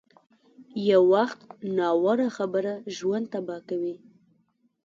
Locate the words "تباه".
3.33-3.61